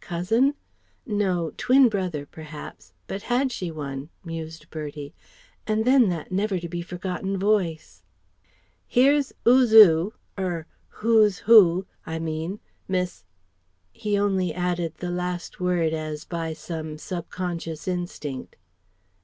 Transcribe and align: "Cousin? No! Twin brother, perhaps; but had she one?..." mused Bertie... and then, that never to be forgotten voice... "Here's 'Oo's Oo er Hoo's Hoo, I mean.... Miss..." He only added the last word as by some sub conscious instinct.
"Cousin? 0.00 0.54
No! 1.04 1.50
Twin 1.56 1.88
brother, 1.88 2.26
perhaps; 2.26 2.92
but 3.08 3.22
had 3.22 3.50
she 3.50 3.72
one?..." 3.72 4.08
mused 4.24 4.70
Bertie... 4.70 5.16
and 5.66 5.84
then, 5.84 6.08
that 6.10 6.30
never 6.30 6.60
to 6.60 6.68
be 6.68 6.80
forgotten 6.80 7.36
voice... 7.36 8.04
"Here's 8.86 9.32
'Oo's 9.44 9.72
Oo 9.74 10.14
er 10.38 10.68
Hoo's 11.02 11.38
Hoo, 11.38 11.86
I 12.06 12.20
mean.... 12.20 12.60
Miss..." 12.86 13.24
He 13.92 14.16
only 14.16 14.54
added 14.54 14.94
the 14.98 15.10
last 15.10 15.58
word 15.58 15.92
as 15.92 16.24
by 16.24 16.52
some 16.52 16.96
sub 16.96 17.28
conscious 17.30 17.88
instinct. 17.88 18.54